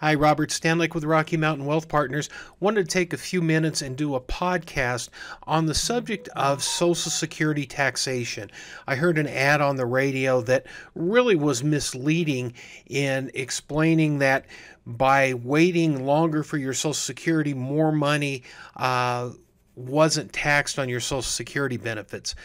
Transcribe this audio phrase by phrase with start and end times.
[0.00, 2.30] Hi, Robert Stanlick with Rocky Mountain Wealth Partners.
[2.60, 5.08] Wanted to take a few minutes and do a podcast
[5.42, 8.48] on the subject of Social Security taxation.
[8.86, 12.54] I heard an ad on the radio that really was misleading
[12.86, 14.46] in explaining that
[14.86, 18.44] by waiting longer for your Social Security, more money
[18.76, 19.30] uh,
[19.74, 22.36] wasn't taxed on your Social Security benefits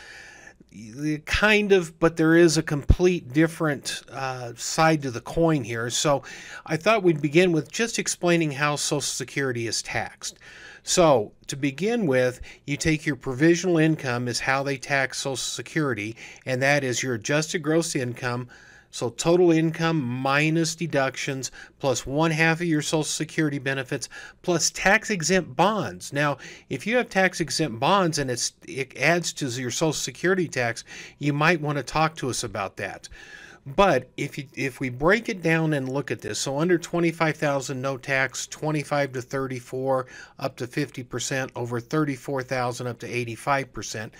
[1.25, 5.89] kind of, but there is a complete different uh, side to the coin here.
[5.89, 6.23] So
[6.65, 10.39] I thought we'd begin with just explaining how Social Security is taxed.
[10.83, 16.15] So to begin with, you take your provisional income is how they tax Social Security,
[16.45, 18.49] and that is your adjusted gross income
[18.93, 24.07] so total income minus deductions plus one half of your Social Security benefits
[24.43, 26.13] plus tax exempt bonds.
[26.13, 26.37] Now,
[26.69, 30.83] if you have tax exempt bonds and it adds to your Social Security tax,
[31.17, 33.09] you might want to talk to us about that.
[33.65, 37.81] But if you, if we break it down and look at this, so under 25,000
[37.81, 40.05] no tax, 25 to 34
[40.37, 44.11] up to 50%, over 34,000 up to 85%.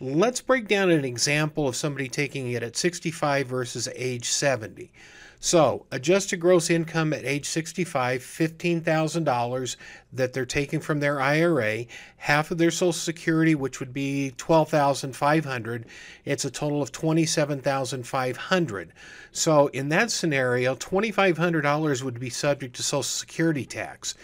[0.00, 4.92] Let's break down an example of somebody taking it at 65 versus age 70.
[5.40, 9.76] So, uh, adjusted gross income at age 65, $15,000
[10.12, 15.86] that they're taking from their IRA, half of their Social Security, which would be 12,500,
[16.24, 18.92] it's a total of 27,500.
[19.32, 24.14] So, in that scenario, $2,500 would be subject to Social Security tax.